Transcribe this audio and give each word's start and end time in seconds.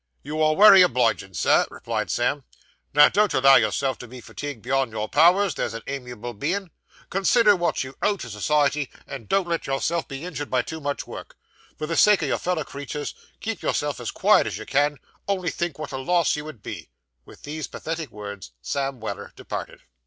'You 0.23 0.41
are 0.41 0.55
wery 0.55 0.81
obligin', 0.81 1.35
sir,' 1.35 1.67
replied 1.69 2.09
Sam. 2.09 2.43
'Now, 2.91 3.07
don't 3.09 3.35
allow 3.35 3.57
yourself 3.57 3.99
to 3.99 4.07
be 4.07 4.19
fatigued 4.19 4.63
beyond 4.63 4.91
your 4.91 5.07
powers; 5.07 5.53
there's 5.53 5.75
a 5.75 5.83
amiable 5.85 6.33
bein'. 6.33 6.71
Consider 7.11 7.55
what 7.55 7.83
you 7.83 7.95
owe 8.01 8.17
to 8.17 8.27
society, 8.27 8.89
and 9.05 9.29
don't 9.29 9.47
let 9.47 9.67
yourself 9.67 10.07
be 10.07 10.25
injured 10.25 10.49
by 10.49 10.63
too 10.63 10.81
much 10.81 11.05
work. 11.05 11.37
For 11.77 11.85
the 11.85 11.95
sake 11.95 12.23
o' 12.23 12.25
your 12.25 12.39
feller 12.39 12.63
creeturs, 12.63 13.13
keep 13.41 13.61
yourself 13.61 13.99
as 13.99 14.09
quiet 14.09 14.47
as 14.47 14.57
you 14.57 14.65
can; 14.65 14.97
only 15.27 15.51
think 15.51 15.77
what 15.77 15.91
a 15.91 15.97
loss 15.99 16.35
you 16.35 16.45
would 16.45 16.63
be!' 16.63 16.89
With 17.23 17.43
these 17.43 17.67
pathetic 17.67 18.09
words, 18.09 18.53
Sam 18.59 18.99
Weller 19.01 19.31
departed. 19.35 19.81